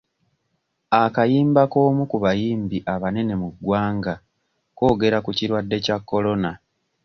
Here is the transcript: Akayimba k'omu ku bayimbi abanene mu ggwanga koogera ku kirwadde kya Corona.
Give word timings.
Akayimba 1.01 1.61
k'omu 1.71 2.03
ku 2.11 2.17
bayimbi 2.23 2.77
abanene 2.93 3.33
mu 3.41 3.49
ggwanga 3.53 4.13
koogera 4.77 5.17
ku 5.25 5.31
kirwadde 5.37 5.77
kya 5.85 5.97
Corona. 6.09 6.51